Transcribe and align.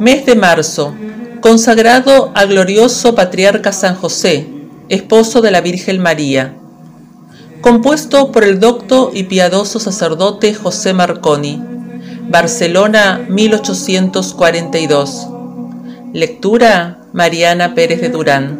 Mes 0.00 0.24
de 0.24 0.34
marzo, 0.34 0.96
consagrado 1.42 2.32
al 2.34 2.48
glorioso 2.48 3.14
patriarca 3.14 3.70
San 3.70 3.94
José, 3.94 4.48
esposo 4.88 5.42
de 5.42 5.50
la 5.50 5.60
Virgen 5.60 6.00
María. 6.00 6.54
Compuesto 7.60 8.32
por 8.32 8.44
el 8.44 8.60
docto 8.60 9.10
y 9.12 9.24
piadoso 9.24 9.78
sacerdote 9.78 10.54
José 10.54 10.94
Marconi. 10.94 11.62
Barcelona, 12.30 13.26
1842. 13.28 15.28
Lectura 16.14 17.00
Mariana 17.12 17.74
Pérez 17.74 18.00
de 18.00 18.08
Durán. 18.08 18.58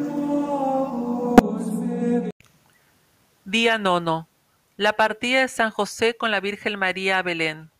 Día 3.46 3.78
nono. 3.78 4.28
La 4.76 4.92
partida 4.92 5.40
de 5.40 5.48
San 5.48 5.70
José 5.70 6.18
con 6.18 6.30
la 6.30 6.40
Virgen 6.40 6.78
María 6.78 7.16
a 7.16 7.22
Belén. 7.22 7.70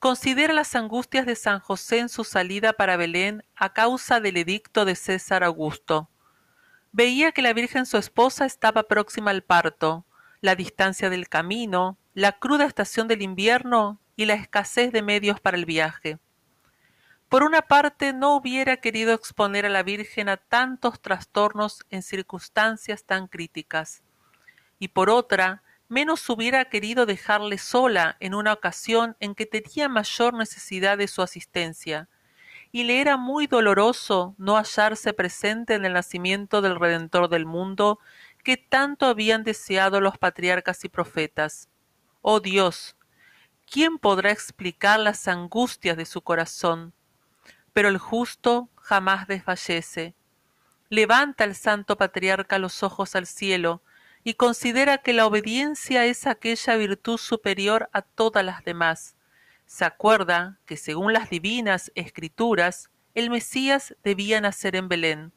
Considera 0.00 0.54
las 0.54 0.74
angustias 0.76 1.26
de 1.26 1.36
San 1.36 1.60
José 1.60 1.98
en 1.98 2.08
su 2.08 2.24
salida 2.24 2.72
para 2.72 2.96
Belén 2.96 3.44
a 3.54 3.74
causa 3.74 4.18
del 4.18 4.38
edicto 4.38 4.86
de 4.86 4.94
César 4.94 5.44
Augusto. 5.44 6.08
Veía 6.90 7.32
que 7.32 7.42
la 7.42 7.52
Virgen 7.52 7.84
su 7.84 7.98
esposa 7.98 8.46
estaba 8.46 8.84
próxima 8.84 9.30
al 9.30 9.42
parto, 9.42 10.06
la 10.40 10.54
distancia 10.54 11.10
del 11.10 11.28
camino, 11.28 11.98
la 12.14 12.32
cruda 12.32 12.64
estación 12.64 13.08
del 13.08 13.20
invierno 13.20 14.00
y 14.16 14.24
la 14.24 14.32
escasez 14.32 14.90
de 14.90 15.02
medios 15.02 15.38
para 15.38 15.58
el 15.58 15.66
viaje. 15.66 16.18
Por 17.28 17.42
una 17.42 17.60
parte, 17.60 18.14
no 18.14 18.34
hubiera 18.36 18.78
querido 18.78 19.12
exponer 19.12 19.66
a 19.66 19.68
la 19.68 19.82
Virgen 19.82 20.30
a 20.30 20.38
tantos 20.38 21.02
trastornos 21.02 21.84
en 21.90 22.02
circunstancias 22.02 23.04
tan 23.04 23.28
críticas, 23.28 24.02
y 24.78 24.88
por 24.88 25.10
otra, 25.10 25.62
menos 25.90 26.30
hubiera 26.30 26.64
querido 26.66 27.04
dejarle 27.04 27.58
sola 27.58 28.16
en 28.20 28.34
una 28.34 28.52
ocasión 28.52 29.16
en 29.18 29.34
que 29.34 29.44
tenía 29.44 29.88
mayor 29.88 30.34
necesidad 30.34 30.96
de 30.96 31.08
su 31.08 31.20
asistencia, 31.20 32.08
y 32.70 32.84
le 32.84 33.00
era 33.00 33.16
muy 33.16 33.48
doloroso 33.48 34.36
no 34.38 34.56
hallarse 34.56 35.12
presente 35.12 35.74
en 35.74 35.84
el 35.84 35.92
nacimiento 35.92 36.62
del 36.62 36.78
Redentor 36.78 37.28
del 37.28 37.44
mundo 37.44 37.98
que 38.44 38.56
tanto 38.56 39.06
habían 39.06 39.42
deseado 39.42 40.00
los 40.00 40.16
patriarcas 40.16 40.84
y 40.84 40.88
profetas. 40.88 41.68
Oh 42.22 42.38
Dios, 42.38 42.96
¿quién 43.68 43.98
podrá 43.98 44.30
explicar 44.30 45.00
las 45.00 45.26
angustias 45.26 45.96
de 45.96 46.06
su 46.06 46.22
corazón? 46.22 46.94
Pero 47.72 47.88
el 47.88 47.98
justo 47.98 48.68
jamás 48.76 49.26
desfallece. 49.26 50.14
Levanta 50.88 51.42
el 51.42 51.56
santo 51.56 51.96
patriarca 51.96 52.60
los 52.60 52.84
ojos 52.84 53.16
al 53.16 53.26
cielo, 53.26 53.82
y 54.22 54.34
considera 54.34 54.98
que 54.98 55.12
la 55.12 55.26
obediencia 55.26 56.04
es 56.04 56.26
aquella 56.26 56.76
virtud 56.76 57.18
superior 57.18 57.88
a 57.92 58.02
todas 58.02 58.44
las 58.44 58.64
demás. 58.64 59.16
Se 59.66 59.84
acuerda 59.84 60.58
que 60.66 60.76
según 60.76 61.12
las 61.12 61.30
divinas 61.30 61.90
escrituras, 61.94 62.90
el 63.14 63.30
Mesías 63.30 63.96
debía 64.04 64.40
nacer 64.40 64.76
en 64.76 64.88
Belén, 64.88 65.32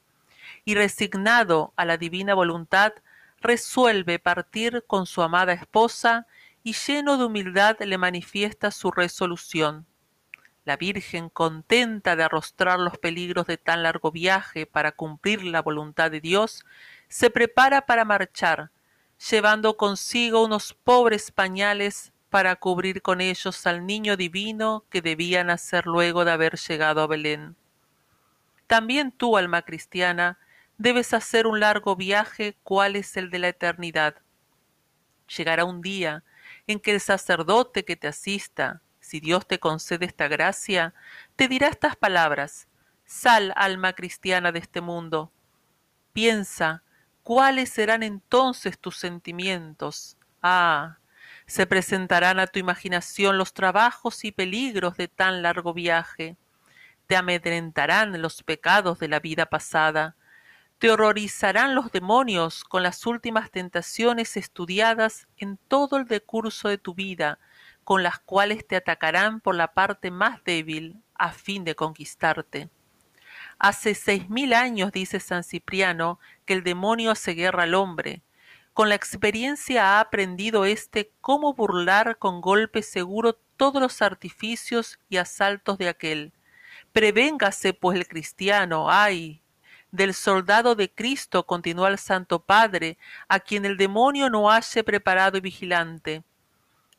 y 0.66 0.76
resignado 0.76 1.74
a 1.76 1.86
la 1.86 1.98
divina 1.98 2.34
voluntad, 2.34 2.94
resuelve 3.42 4.20
partir 4.20 4.84
con 4.88 5.06
su 5.06 5.22
amada 5.22 5.54
esposa 5.54 6.28
y 6.64 6.74
lleno 6.74 7.18
de 7.18 7.26
humildad 7.26 7.78
le 7.82 7.98
manifiesta 7.98 8.72
su 8.72 8.92
resolución. 8.92 9.86
La 10.66 10.78
Virgen, 10.78 11.30
contenta 11.30 12.16
de 12.16 12.24
arrostrar 12.24 12.80
los 12.80 12.98
peligros 12.98 13.48
de 13.48 13.58
tan 13.58 13.84
largo 13.84 14.12
viaje 14.12 14.66
para 14.66 14.94
cumplir 14.94 15.44
la 15.44 15.62
voluntad 15.62 16.10
de 16.10 16.22
Dios, 16.22 16.66
se 17.10 17.30
prepara 17.30 17.86
para 17.86 18.06
marchar, 18.06 18.72
llevando 19.30 19.78
consigo 19.78 20.44
unos 20.44 20.74
pobres 20.74 21.32
pañales 21.32 22.12
para 22.30 22.56
cubrir 22.56 23.02
con 23.02 23.22
ellos 23.22 23.66
al 23.68 23.86
niño 23.86 24.18
divino 24.18 24.86
que 24.90 25.02
debía 25.02 25.44
nacer 25.44 25.86
luego 25.86 26.26
de 26.26 26.32
haber 26.32 26.58
llegado 26.58 27.02
a 27.02 27.08
Belén. 27.08 27.56
También 28.68 29.12
tú, 29.12 29.38
alma 29.38 29.62
cristiana, 29.62 30.40
debes 30.78 31.14
hacer 31.14 31.48
un 31.48 31.60
largo 31.60 31.96
viaje 31.96 32.58
cual 32.64 32.96
es 32.96 33.16
el 33.18 33.30
de 33.30 33.40
la 33.40 33.50
eternidad. 33.50 34.16
Llegará 35.38 35.64
un 35.64 35.82
día 35.82 36.24
en 36.68 36.80
que 36.80 36.92
el 36.92 37.00
sacerdote 37.00 37.86
que 37.86 37.96
te 37.96 38.08
asista, 38.08 38.82
si 39.00 39.20
Dios 39.20 39.48
te 39.48 39.60
concede 39.60 40.06
esta 40.06 40.28
gracia, 40.28 40.94
te 41.36 41.48
dirá 41.48 41.68
estas 41.68 41.96
palabras, 41.96 42.68
Sal, 43.06 43.54
alma 43.56 43.94
cristiana 43.94 44.52
de 44.52 44.60
este 44.60 44.82
mundo. 44.82 45.32
Piensa 46.14 46.84
¿Cuáles 47.24 47.70
serán 47.70 48.04
entonces 48.04 48.78
tus 48.78 48.98
sentimientos? 48.98 50.18
Ah, 50.42 50.98
se 51.46 51.66
presentarán 51.66 52.38
a 52.38 52.48
tu 52.48 52.60
imaginación 52.60 53.38
los 53.38 53.54
trabajos 53.54 54.26
y 54.26 54.34
peligros 54.34 54.98
de 54.98 55.08
tan 55.08 55.42
largo 55.42 55.74
viaje. 55.74 56.36
Te 57.08 57.16
amedrentarán 57.16 58.22
los 58.22 58.44
pecados 58.44 59.00
de 59.00 59.08
la 59.08 59.22
vida 59.22 59.46
pasada. 59.46 60.18
Te 60.80 60.92
horrorizarán 60.92 61.76
los 61.76 61.94
demonios 61.94 62.66
con 62.66 62.84
las 62.84 63.06
últimas 63.06 63.52
tentaciones 63.52 64.36
estudiadas 64.36 65.28
en 65.38 65.58
todo 65.70 65.96
el 65.96 66.06
decurso 66.06 66.68
de 66.68 66.78
tu 66.78 66.94
vida, 66.94 67.40
con 67.86 68.04
las 68.04 68.20
cuales 68.20 68.68
te 68.68 68.76
atacarán 68.76 69.40
por 69.40 69.56
la 69.56 69.74
parte 69.74 70.12
más 70.12 70.44
débil 70.44 71.02
a 71.16 71.32
fin 71.32 71.64
de 71.64 71.74
conquistarte. 71.74 72.70
Hace 73.64 73.96
seis 73.96 74.30
mil 74.30 74.52
años, 74.52 74.92
dice 74.92 75.22
San 75.22 75.42
Cipriano, 75.42 76.20
que 76.44 76.52
el 76.52 76.64
demonio 76.64 77.12
hace 77.12 77.32
guerra 77.32 77.64
al 77.64 77.76
hombre. 77.76 78.22
Con 78.74 78.90
la 78.90 78.96
experiencia 78.96 79.86
ha 79.86 80.00
aprendido 80.02 80.66
éste 80.66 81.14
cómo 81.22 81.54
burlar 81.54 82.18
con 82.18 82.42
golpe 82.42 82.84
seguro 82.84 83.40
todos 83.56 83.82
los 83.82 84.02
artificios 84.02 85.00
y 85.08 85.16
asaltos 85.16 85.78
de 85.78 85.88
aquel. 85.88 86.34
Prevéngase, 86.92 87.74
pues, 87.74 87.98
el 87.98 88.06
cristiano, 88.06 88.92
ay, 88.92 89.42
del 89.92 90.14
soldado 90.14 90.76
de 90.76 90.92
Cristo, 90.92 91.46
continuó 91.46 91.88
el 91.88 92.00
Santo 92.00 92.44
Padre, 92.44 92.98
a 93.30 93.40
quien 93.40 93.64
el 93.64 93.78
demonio 93.78 94.30
no 94.30 94.50
halle 94.50 94.84
preparado 94.84 95.38
y 95.38 95.40
vigilante. 95.40 96.24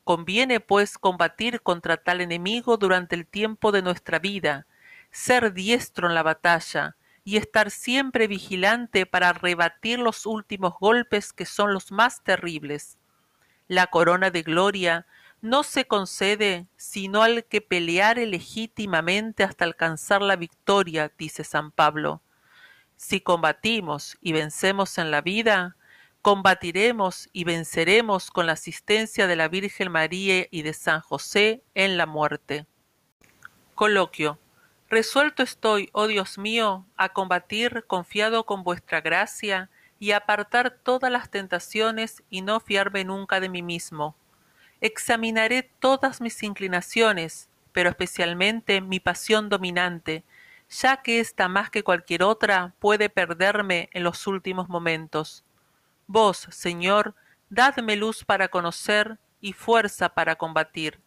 Conviene, 0.03 0.59
pues, 0.61 0.97
combatir 0.97 1.61
contra 1.61 1.97
tal 1.97 2.21
enemigo 2.21 2.77
durante 2.77 3.15
el 3.15 3.27
tiempo 3.27 3.71
de 3.71 3.83
nuestra 3.83 4.17
vida, 4.17 4.65
ser 5.15 5.53
diestro 5.53 6.09
en 6.09 6.13
la 6.13 6.23
batalla 6.23 6.97
y 7.23 7.37
estar 7.37 7.71
siempre 7.71 8.27
vigilante 8.27 9.05
para 9.05 9.31
rebatir 9.31 9.97
los 9.97 10.25
últimos 10.25 10.73
golpes 10.77 11.31
que 11.31 11.45
son 11.45 11.73
los 11.73 11.89
más 11.93 12.21
terribles. 12.21 12.97
La 13.69 13.87
corona 13.87 14.29
de 14.29 14.43
gloria 14.43 15.07
no 15.41 15.63
se 15.63 15.87
concede 15.87 16.67
sino 16.75 17.23
al 17.23 17.45
que 17.45 17.61
peleare 17.61 18.25
legítimamente 18.25 19.43
hasta 19.43 19.63
alcanzar 19.63 20.21
la 20.21 20.35
victoria, 20.35 21.09
dice 21.17 21.45
San 21.45 21.71
Pablo. 21.71 22.21
Si 22.97 23.21
combatimos 23.21 24.17
y 24.19 24.33
vencemos 24.33 24.97
en 24.97 25.11
la 25.11 25.21
vida, 25.21 25.77
combatiremos 26.21 27.29
y 27.31 27.45
venceremos 27.45 28.31
con 28.31 28.47
la 28.47 28.53
asistencia 28.53 29.27
de 29.27 29.37
la 29.37 29.47
Virgen 29.47 29.93
María 29.93 30.45
y 30.51 30.61
de 30.63 30.73
San 30.73 30.99
José 30.99 31.63
en 31.73 31.95
la 31.95 32.05
muerte. 32.05 32.65
Coloquio 33.75 34.39
Resuelto 34.89 35.41
estoy, 35.41 35.89
oh 35.93 36.05
Dios 36.05 36.37
mío, 36.37 36.85
a 36.95 37.09
combatir 37.09 37.85
confiado 37.87 38.45
con 38.45 38.63
vuestra 38.63 39.01
gracia 39.01 39.69
y 39.99 40.11
apartar 40.11 40.77
todas 40.83 41.11
las 41.11 41.31
tentaciones 41.31 42.23
y 42.29 42.41
no 42.41 42.59
fiarme 42.59 43.03
nunca 43.03 43.39
de 43.39 43.49
mí 43.49 43.63
mismo. 43.63 44.15
Examinaré 44.81 45.63
todas 45.79 46.21
mis 46.21 46.43
inclinaciones, 46.43 47.49
pero 47.71 47.89
especialmente 47.89 48.79
mi 48.79 48.99
pasión 48.99 49.49
dominante, 49.49 50.23
ya 50.69 51.01
que 51.01 51.19
ésta 51.19 51.47
más 51.47 51.71
que 51.71 51.83
cualquier 51.83 52.21
otra 52.21 52.75
puede 52.77 53.09
perderme 53.09 53.89
en 53.91 54.03
los 54.03 54.27
últimos 54.27 54.69
momentos. 54.69 55.43
Vos, 56.05 56.47
Señor, 56.51 57.15
dadme 57.49 57.95
luz 57.95 58.23
para 58.23 58.49
conocer 58.49 59.17
y 59.41 59.53
fuerza 59.53 60.09
para 60.09 60.35
combatir 60.35 60.99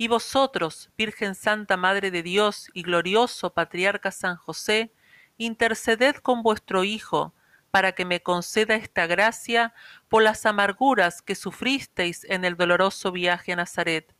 y 0.00 0.08
vosotros, 0.08 0.88
Virgen 0.96 1.34
Santa 1.34 1.76
Madre 1.76 2.10
de 2.10 2.22
Dios 2.22 2.70
y 2.72 2.84
glorioso 2.84 3.52
Patriarca 3.52 4.10
San 4.10 4.36
José, 4.36 4.94
interceded 5.36 6.16
con 6.16 6.42
vuestro 6.42 6.84
Hijo, 6.84 7.34
para 7.70 7.92
que 7.92 8.06
me 8.06 8.22
conceda 8.22 8.76
esta 8.76 9.06
gracia 9.06 9.74
por 10.08 10.22
las 10.22 10.46
amarguras 10.46 11.20
que 11.20 11.34
sufristeis 11.34 12.24
en 12.30 12.46
el 12.46 12.56
doloroso 12.56 13.12
viaje 13.12 13.52
a 13.52 13.56
Nazaret. 13.56 14.14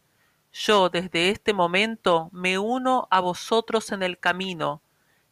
Yo 0.53 0.91
desde 0.91 1.31
este 1.31 1.55
momento 1.55 2.29
me 2.31 2.59
uno 2.59 3.09
a 3.11 3.21
vosotros 3.21 3.91
en 3.91 4.03
el 4.03 4.19
camino. 4.19 4.83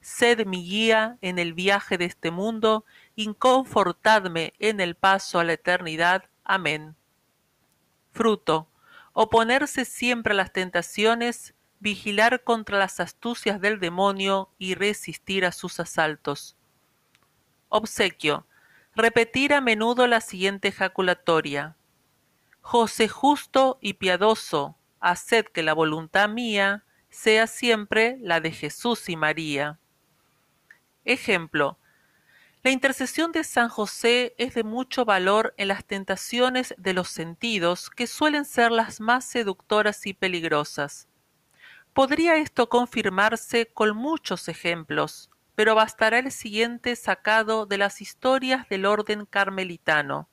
Sed 0.01 0.47
mi 0.47 0.67
guía 0.67 1.19
en 1.21 1.39
el 1.39 1.53
viaje 1.53 1.99
de 1.99 2.07
este 2.07 2.31
mundo 2.31 2.87
y 3.15 3.35
confortadme 3.35 4.55
en 4.59 4.81
el 4.81 4.95
paso 4.95 5.41
a 5.41 5.45
la 5.45 5.53
eternidad. 5.53 6.25
Amén. 6.43 6.97
Fruto 8.13 8.68
oponerse 9.21 9.85
siempre 9.85 10.33
a 10.33 10.37
las 10.37 10.53
tentaciones, 10.53 11.53
vigilar 11.81 12.45
contra 12.45 12.79
las 12.79 13.01
astucias 13.01 13.61
del 13.61 13.81
demonio 13.81 14.55
y 14.59 14.77
resistir 14.77 15.45
a 15.45 15.51
sus 15.51 15.81
asaltos. 15.81 16.57
Obsequio. 17.69 18.47
Repetir 18.95 19.55
a 19.55 19.61
menudo 19.61 20.07
la 20.07 20.21
siguiente 20.21 20.69
ejaculatoria. 20.69 21.75
José 22.61 23.09
justo 23.09 23.81
y 23.81 23.95
piadoso, 23.95 24.77
haced 25.01 25.47
que 25.47 25.65
la 25.65 25.73
voluntad 25.73 26.29
mía 26.29 26.85
sea 27.11 27.49
siempre 27.49 28.19
la 28.21 28.41
de 28.41 28.53
Jesús 28.53 29.09
y 29.09 29.17
María. 29.17 29.81
Ejemplo. 31.05 31.77
La 32.65 32.73
intercesión 32.73 33.31
de 33.31 33.45
San 33.45 33.69
José 33.69 34.35
es 34.37 34.55
de 34.55 34.65
mucho 34.65 35.05
valor 35.05 35.55
en 35.59 35.69
las 35.69 35.85
tentaciones 35.85 36.75
de 36.77 36.93
los 36.93 37.09
sentidos, 37.09 37.89
que 37.89 38.09
suelen 38.09 38.45
ser 38.45 38.73
las 38.73 39.01
más 39.01 39.25
seductoras 39.25 40.05
y 40.07 40.13
peligrosas. 40.13 41.07
Podría 41.93 42.37
esto 42.37 42.69
confirmarse 42.69 43.67
con 43.67 43.97
muchos 43.97 44.49
ejemplos, 44.49 45.31
pero 45.55 45.77
bastará 45.77 46.19
el 46.19 46.33
siguiente 46.33 46.97
sacado 46.97 47.65
de 47.65 47.79
las 47.79 48.01
historias 48.01 48.69
del 48.69 48.87
orden 48.87 49.25
carmelitano. 49.25 50.29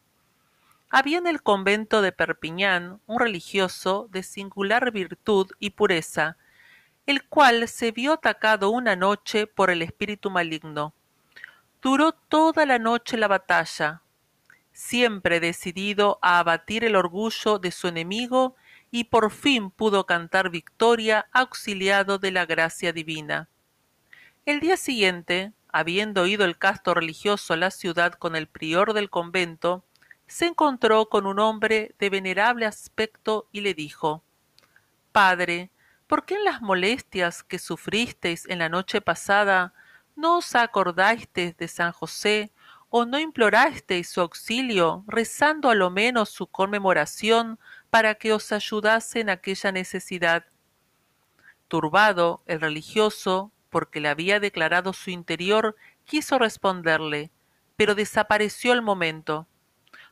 Había 0.90 1.20
en 1.20 1.28
el 1.28 1.44
convento 1.44 2.02
de 2.02 2.12
Perpiñán 2.12 3.02
un 3.06 3.20
religioso 3.20 4.08
de 4.12 4.24
singular 4.24 4.92
virtud 4.92 5.52
y 5.60 5.72
pureza, 5.72 6.38
el 7.06 7.28
cual 7.28 7.68
se 7.68 7.92
vio 7.92 8.14
atacado 8.14 8.72
una 8.72 8.96
noche 8.96 9.46
por 9.46 9.70
el 9.70 9.84
espíritu 9.84 10.32
maligno. 10.32 10.94
Duró 11.86 12.14
toda 12.14 12.66
la 12.66 12.80
noche 12.80 13.16
la 13.16 13.28
batalla, 13.28 14.02
siempre 14.74 15.40
decidido 15.40 16.18
a 16.24 16.40
abatir 16.40 16.84
el 16.84 16.96
orgullo 16.96 17.60
de 17.60 17.70
su 17.70 17.88
enemigo 17.88 18.56
y 18.90 19.04
por 19.04 19.30
fin 19.30 19.70
pudo 19.70 20.08
cantar 20.08 20.50
victoria 20.50 21.28
auxiliado 21.32 22.18
de 22.18 22.32
la 22.32 22.48
gracia 22.48 22.92
divina. 22.92 23.50
El 24.48 24.62
día 24.62 24.78
siguiente, 24.78 25.54
habiendo 25.72 26.26
ido 26.26 26.44
el 26.44 26.58
casto 26.58 26.96
religioso 26.96 27.54
a 27.54 27.58
la 27.58 27.70
ciudad 27.70 28.14
con 28.14 28.36
el 28.36 28.48
prior 28.48 28.94
del 28.94 29.12
convento, 29.12 29.86
se 30.26 30.48
encontró 30.48 31.08
con 31.08 31.28
un 31.28 31.38
hombre 31.38 31.94
de 32.00 32.10
venerable 32.10 32.66
aspecto 32.66 33.48
y 33.52 33.62
le 33.62 33.76
dijo 33.76 34.24
Padre, 35.12 35.70
¿por 36.08 36.26
qué 36.26 36.34
en 36.34 36.46
las 36.46 36.64
molestias 36.64 37.44
que 37.44 37.60
sufristeis 37.60 38.50
en 38.50 38.58
la 38.58 38.70
noche 38.70 39.02
pasada 39.02 39.76
no 40.16 40.38
os 40.38 40.56
acordasteis 40.56 41.56
de 41.58 41.68
San 41.68 41.92
José 41.92 42.52
o 42.90 43.06
no 43.06 43.20
implorasteis 43.20 44.10
su 44.10 44.22
auxilio, 44.22 45.04
rezando 45.08 45.70
a 45.70 45.76
lo 45.76 45.90
menos 45.90 46.30
su 46.30 46.48
conmemoración 46.48 47.60
para 47.90 48.16
que 48.16 48.32
os 48.32 48.52
ayudase 48.52 49.20
en 49.20 49.30
aquella 49.30 49.72
necesidad. 49.72 50.46
Turbado, 51.68 52.44
el 52.46 52.62
religioso, 52.62 53.52
porque 53.70 54.00
le 54.00 54.08
había 54.08 54.40
declarado 54.40 54.94
su 54.94 55.10
interior, 55.10 55.76
quiso 56.06 56.40
responderle, 56.40 57.32
pero 57.76 57.96
desapareció 57.96 58.72
al 58.72 58.82
momento, 58.82 59.48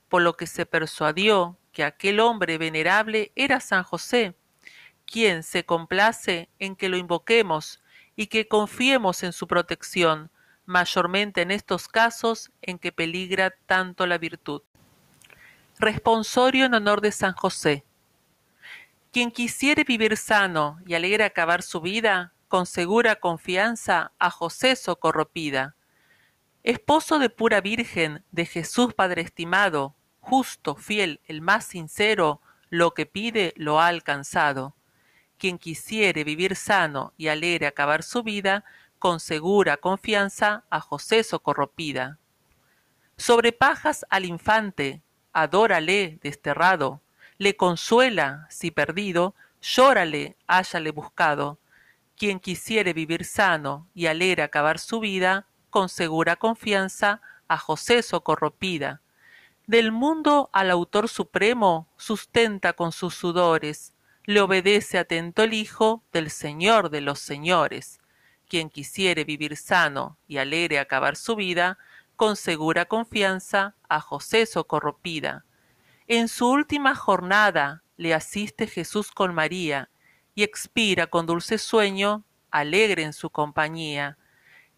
por 0.10 0.22
lo 0.22 0.36
que 0.36 0.48
se 0.48 0.66
persuadió 0.66 1.58
que 1.72 1.84
aquel 1.84 2.20
hombre 2.20 2.58
venerable 2.58 3.32
era 3.36 3.60
San 3.60 3.84
José, 3.84 4.36
quien 5.06 5.44
se 5.44 5.66
complace 5.66 6.50
en 6.60 6.76
que 6.76 6.90
lo 6.90 6.98
invoquemos 6.98 7.82
y 8.15 8.27
que 8.27 8.48
confiemos 8.48 9.24
en 9.24 9.33
su 9.33 9.48
protección, 9.48 10.30
mayormente 10.65 11.42
en 11.42 11.51
estos 11.51 11.88
casos 11.88 12.51
en 12.62 12.80
que 12.80 12.92
peligra 12.92 13.54
tanto 13.65 14.06
la 14.06 14.18
virtud. 14.18 14.62
Responsorio 15.80 16.65
en 16.65 16.74
honor 16.75 17.01
de 17.01 17.12
San 17.12 17.33
José. 17.33 17.83
Quien 19.12 19.31
quisiere 19.31 19.83
vivir 19.83 20.18
sano 20.18 20.80
y 20.86 20.94
alegre 20.94 21.24
acabar 21.24 21.62
su 21.62 21.81
vida, 21.81 22.33
con 22.48 22.65
segura 22.65 23.15
confianza 23.15 24.12
a 24.19 24.30
José 24.30 24.75
socorropida. 24.75 25.75
Esposo 26.63 27.19
de 27.19 27.30
pura 27.30 27.62
Virgen, 27.62 28.24
de 28.31 28.45
Jesús 28.45 28.94
Padre 28.94 29.24
estimado, 29.24 29.95
justo, 30.19 30.75
fiel, 30.75 31.19
el 31.25 31.42
más 31.42 31.66
sincero, 31.66 32.42
lo 32.69 32.94
que 32.94 33.06
pide 33.06 33.54
lo 33.57 33.81
ha 33.81 33.88
alcanzado. 33.88 34.75
Quien 35.44 35.57
quisiere 35.57 36.24
vivir 36.24 36.56
sano 36.56 37.12
y 37.18 37.28
alegre 37.28 37.68
acabar 37.68 38.01
su 38.01 38.24
vida, 38.24 38.63
con 38.98 39.19
segura 39.19 39.75
confianza 39.75 40.63
a 40.69 40.80
José 40.80 41.22
socorropida. 41.22 42.18
Sobre 43.18 43.51
pajas 43.51 44.06
al 44.10 44.24
infante, 44.24 45.01
adórale 45.34 46.18
desterrado, 46.24 47.01
le 47.38 47.57
consuela 47.57 48.48
si 48.50 48.72
perdido, 48.72 49.36
llórale 49.62 50.38
háyale 50.48 50.92
buscado. 50.92 51.60
Quien 52.16 52.40
quisiere 52.40 52.94
vivir 52.94 53.25
sano 53.25 53.90
y 53.94 54.06
alegre 54.06 54.44
acabar 54.44 54.80
su 54.80 55.01
vida, 55.01 55.45
con 55.69 55.90
segura 55.90 56.38
confianza 56.38 57.19
a 57.50 57.57
José 57.57 58.01
socorropida. 58.01 59.01
Del 59.68 59.92
mundo 59.92 60.50
al 60.54 60.72
autor 60.72 61.10
supremo 61.10 61.90
sustenta 61.98 62.72
con 62.72 62.94
sus 62.94 63.13
sudores, 63.13 63.93
le 64.25 64.42
obedece 64.42 64.98
atento 64.98 65.44
el 65.44 65.54
Hijo 65.54 66.04
del 66.12 66.30
Señor 66.30 66.90
de 66.90 67.02
los 67.02 67.20
señores 67.20 68.00
quien 68.54 68.70
quisiere 68.70 69.24
vivir 69.24 69.58
sano 69.58 70.20
y 70.28 70.38
alegre 70.38 70.78
acabar 70.78 71.16
su 71.16 71.36
vida, 71.36 71.80
con 72.16 72.36
segura 72.36 72.86
confianza 72.86 73.75
a 73.90 74.00
José 74.00 74.46
socorropida. 74.46 75.44
En 76.06 76.28
su 76.28 76.48
última 76.48 76.94
jornada 76.94 77.81
le 77.98 78.14
asiste 78.14 78.68
Jesús 78.68 79.10
con 79.10 79.34
María, 79.34 79.90
y 80.36 80.44
expira 80.44 81.08
con 81.08 81.26
dulce 81.26 81.58
sueño, 81.58 82.26
alegre 82.52 83.02
en 83.02 83.14
su 83.14 83.31
compañía. 83.31 84.19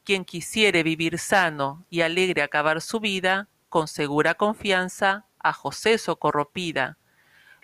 Quien 0.05 0.23
quisiere 0.23 0.81
vivir 0.81 1.19
sano 1.19 1.85
y 1.89 1.99
alegre 1.99 2.43
acabar 2.43 2.79
su 2.79 3.01
vida, 3.01 3.49
con 3.67 3.89
segura 3.89 4.35
confianza 4.35 5.25
a 5.37 5.51
José 5.51 5.97
socorropida. 5.97 6.97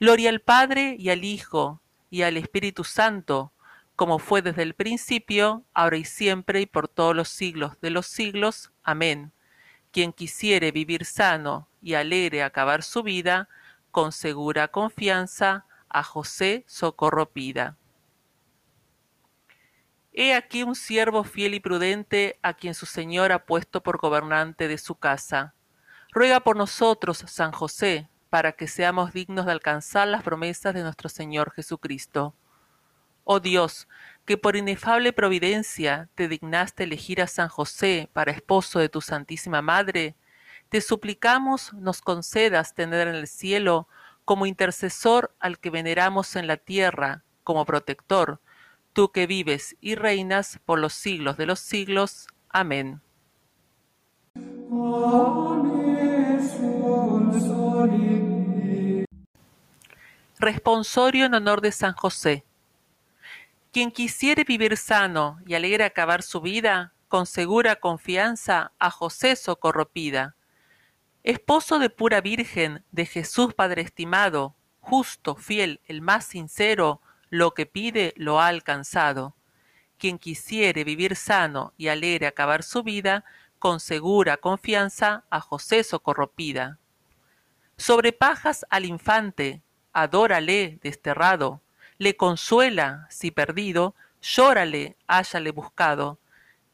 Gloria 0.01 0.31
al 0.31 0.41
Padre 0.41 0.95
y 0.97 1.11
al 1.11 1.23
Hijo 1.23 1.79
y 2.09 2.23
al 2.23 2.35
Espíritu 2.35 2.83
Santo, 2.83 3.53
como 3.95 4.17
fue 4.17 4.41
desde 4.41 4.63
el 4.63 4.73
principio, 4.73 5.63
ahora 5.75 5.95
y 5.95 6.05
siempre 6.05 6.59
y 6.59 6.65
por 6.65 6.87
todos 6.87 7.15
los 7.15 7.29
siglos 7.29 7.79
de 7.81 7.91
los 7.91 8.07
siglos. 8.07 8.71
Amén. 8.81 9.31
Quien 9.91 10.11
quisiere 10.11 10.71
vivir 10.71 11.05
sano 11.05 11.67
y 11.83 11.93
alegre 11.93 12.41
acabar 12.41 12.81
su 12.81 13.03
vida, 13.03 13.47
con 13.91 14.11
segura 14.11 14.69
confianza, 14.69 15.67
a 15.87 16.01
José 16.01 16.63
socorro 16.65 17.29
pida. 17.29 17.77
He 20.13 20.33
aquí 20.33 20.63
un 20.63 20.73
siervo 20.73 21.23
fiel 21.23 21.53
y 21.53 21.59
prudente 21.59 22.39
a 22.41 22.55
quien 22.55 22.73
su 22.73 22.87
Señor 22.87 23.31
ha 23.31 23.45
puesto 23.45 23.83
por 23.83 23.99
gobernante 23.99 24.67
de 24.67 24.79
su 24.79 24.95
casa. 24.95 25.53
Ruega 26.11 26.39
por 26.39 26.57
nosotros, 26.57 27.23
San 27.27 27.51
José, 27.51 28.09
para 28.31 28.53
que 28.53 28.67
seamos 28.67 29.11
dignos 29.11 29.45
de 29.45 29.51
alcanzar 29.51 30.07
las 30.07 30.23
promesas 30.23 30.73
de 30.73 30.83
nuestro 30.83 31.09
Señor 31.09 31.51
Jesucristo. 31.51 32.33
Oh 33.25 33.41
Dios, 33.41 33.89
que 34.23 34.37
por 34.37 34.55
inefable 34.55 35.11
providencia 35.11 36.07
te 36.15 36.29
dignaste 36.29 36.85
elegir 36.85 37.21
a 37.21 37.27
San 37.27 37.49
José 37.49 38.09
para 38.13 38.31
esposo 38.31 38.79
de 38.79 38.87
tu 38.87 39.01
Santísima 39.01 39.61
Madre, 39.61 40.15
te 40.69 40.79
suplicamos 40.79 41.73
nos 41.73 42.01
concedas 42.01 42.73
tener 42.73 43.09
en 43.09 43.15
el 43.15 43.27
cielo 43.27 43.89
como 44.23 44.45
intercesor 44.45 45.35
al 45.41 45.59
que 45.59 45.69
veneramos 45.69 46.37
en 46.37 46.47
la 46.47 46.55
tierra, 46.55 47.25
como 47.43 47.65
protector, 47.65 48.39
tú 48.93 49.11
que 49.11 49.27
vives 49.27 49.75
y 49.81 49.95
reinas 49.95 50.57
por 50.63 50.79
los 50.79 50.93
siglos 50.93 51.35
de 51.35 51.47
los 51.47 51.59
siglos. 51.59 52.27
Amén. 52.47 53.01
Responsorio 60.43 61.25
en 61.25 61.35
honor 61.35 61.61
de 61.61 61.71
San 61.71 61.93
José. 61.93 62.43
Quien 63.71 63.91
quisiere 63.91 64.43
vivir 64.43 64.75
sano 64.75 65.39
y 65.45 65.53
alegre 65.53 65.83
acabar 65.83 66.23
su 66.23 66.41
vida, 66.41 66.93
con 67.09 67.27
segura 67.27 67.75
confianza 67.75 68.71
a 68.79 68.89
José 68.89 69.35
socorropida. 69.35 70.35
Esposo 71.21 71.77
de 71.77 71.91
pura 71.91 72.21
Virgen, 72.21 72.83
de 72.91 73.05
Jesús 73.05 73.53
Padre 73.53 73.83
estimado, 73.83 74.55
justo, 74.79 75.35
fiel, 75.35 75.79
el 75.85 76.01
más 76.01 76.25
sincero, 76.25 77.01
lo 77.29 77.53
que 77.53 77.67
pide 77.67 78.15
lo 78.17 78.41
ha 78.41 78.47
alcanzado. 78.47 79.35
Quien 79.99 80.17
quisiere 80.17 80.83
vivir 80.83 81.15
sano 81.15 81.75
y 81.77 81.89
alegre 81.89 82.25
acabar 82.25 82.63
su 82.63 82.81
vida, 82.81 83.25
con 83.59 83.79
segura 83.79 84.37
confianza 84.37 85.23
a 85.29 85.39
José 85.39 85.83
socorropida. 85.83 86.79
Sobre 87.77 88.11
pajas 88.11 88.65
al 88.71 88.85
infante, 88.85 89.61
adórale 89.93 90.79
desterrado, 90.81 91.61
le 91.97 92.15
consuela 92.15 93.07
si 93.09 93.31
perdido, 93.31 93.95
llórale 94.21 94.97
háyale 95.07 95.51
buscado. 95.51 96.19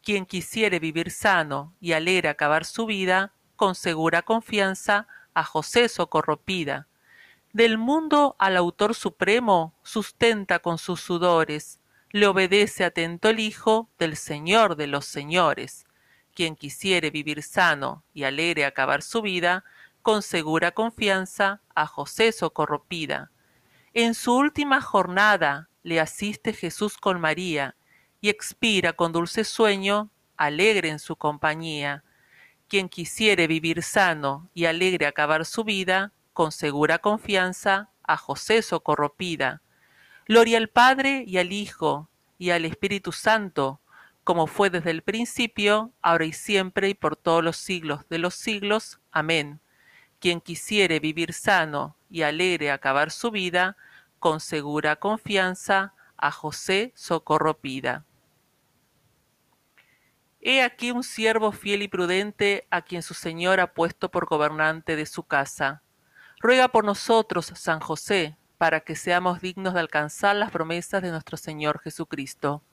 Quien 0.03 0.25
quisiere 0.25 0.79
vivir 0.79 1.11
sano 1.11 1.73
y 1.81 1.91
alegre 1.91 2.29
acabar 2.29 2.63
su 2.63 2.85
vida, 2.85 3.33
con 3.57 3.75
segura 3.75 4.21
confianza 4.21 5.07
a 5.33 5.43
José 5.43 5.89
socorropida. 5.89 6.87
Del 7.51 7.77
mundo 7.77 8.35
al 8.39 8.55
autor 8.55 8.95
supremo 8.95 9.73
sustenta 9.83 10.59
con 10.59 10.77
sus 10.77 11.01
sudores, 11.01 11.79
le 12.11 12.27
obedece 12.27 12.85
atento 12.85 13.29
el 13.29 13.39
Hijo 13.39 13.89
del 13.97 14.15
Señor 14.15 14.75
de 14.75 14.87
los 14.87 15.05
señores. 15.05 15.85
Quien 16.33 16.55
quisiere 16.55 17.09
vivir 17.09 17.43
sano 17.43 18.03
y 18.13 18.23
alegre 18.23 18.63
acabar 18.63 19.01
su 19.01 19.21
vida, 19.21 19.65
con 20.07 20.21
segura 20.21 20.71
confianza 20.71 21.59
a 21.75 21.85
José 21.85 22.31
socorropida 22.31 23.29
en 23.93 24.13
su 24.13 24.37
última 24.37 24.79
jornada 24.79 25.67
le 25.83 25.99
asiste 25.99 26.53
Jesús 26.53 26.95
con 26.95 27.19
María, 27.19 27.75
y 28.21 28.29
expira 28.29 28.93
con 28.93 29.11
dulce 29.11 29.43
sueño, 29.43 30.09
alegre 30.37 30.87
en 30.87 30.99
su 30.99 31.17
compañía. 31.17 32.05
Quien 32.69 32.87
quisiere 32.87 33.47
vivir 33.47 33.83
sano 33.83 34.49
y 34.53 34.63
alegre 34.63 35.07
acabar 35.07 35.43
su 35.43 35.65
vida, 35.65 36.13
con 36.31 36.53
segura 36.53 36.99
confianza 36.99 37.89
a 38.03 38.15
José 38.15 38.61
socorropida. 38.61 39.61
Gloria 40.25 40.57
al 40.57 40.69
Padre 40.69 41.25
y 41.27 41.37
al 41.37 41.51
Hijo 41.51 42.09
y 42.37 42.51
al 42.51 42.63
Espíritu 42.63 43.11
Santo, 43.11 43.81
como 44.23 44.47
fue 44.47 44.69
desde 44.69 44.91
el 44.91 45.01
principio, 45.01 45.91
ahora 46.01 46.23
y 46.23 46.31
siempre 46.31 46.87
y 46.87 46.93
por 46.93 47.17
todos 47.17 47.43
los 47.43 47.57
siglos 47.57 48.07
de 48.07 48.19
los 48.19 48.35
siglos. 48.35 49.01
Amén. 49.11 49.59
Quien 50.19 50.41
quisiere 50.41 50.99
vivir 50.99 51.33
sano 51.33 51.95
y 52.09 52.23
alegre 52.23 52.71
acabar 52.71 53.11
su 53.11 53.31
vida, 53.31 53.77
con 54.19 54.39
segura 54.39 54.95
confianza 54.95 55.93
a 56.17 56.31
José 56.31 56.91
socorro 56.95 57.59
pida. 57.59 58.05
He 60.41 60.61
aquí 60.61 60.91
un 60.91 61.03
siervo 61.03 61.51
fiel 61.51 61.81
y 61.81 61.87
prudente 61.87 62.67
a 62.69 62.81
quien 62.81 63.01
su 63.01 63.13
Señor 63.13 63.59
ha 63.59 63.73
puesto 63.73 64.09
por 64.09 64.25
gobernante 64.25 64.95
de 64.95 65.05
su 65.05 65.23
casa. 65.23 65.83
Ruega 66.39 66.69
por 66.69 66.85
nosotros, 66.85 67.51
San 67.55 67.79
José, 67.79 68.37
para 68.57 68.79
que 68.81 68.95
seamos 68.95 69.41
dignos 69.41 69.73
de 69.73 69.79
alcanzar 69.79 70.35
las 70.35 70.51
promesas 70.51 71.01
de 71.01 71.11
nuestro 71.11 71.37
Señor 71.37 71.79
Jesucristo. 71.79 72.63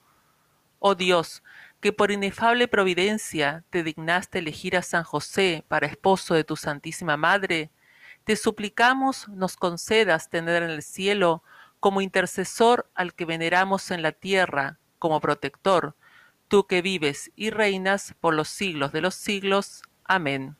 Oh 0.86 0.94
Dios, 0.94 1.42
que 1.80 1.94
por 1.94 2.10
inefable 2.10 2.68
providencia 2.68 3.64
te 3.70 3.82
dignaste 3.82 4.40
elegir 4.40 4.76
a 4.76 4.82
San 4.82 5.02
José 5.02 5.64
para 5.66 5.86
esposo 5.86 6.34
de 6.34 6.44
tu 6.44 6.56
Santísima 6.56 7.16
Madre, 7.16 7.70
te 8.24 8.36
suplicamos 8.36 9.26
nos 9.30 9.56
concedas 9.56 10.28
tener 10.28 10.62
en 10.62 10.68
el 10.68 10.82
cielo 10.82 11.42
como 11.80 12.02
intercesor 12.02 12.86
al 12.94 13.14
que 13.14 13.24
veneramos 13.24 13.90
en 13.90 14.02
la 14.02 14.12
tierra, 14.12 14.78
como 14.98 15.20
protector, 15.20 15.96
tú 16.48 16.66
que 16.66 16.82
vives 16.82 17.32
y 17.34 17.48
reinas 17.48 18.14
por 18.20 18.34
los 18.34 18.48
siglos 18.48 18.92
de 18.92 19.00
los 19.00 19.14
siglos. 19.14 19.80
Amén. 20.04 20.54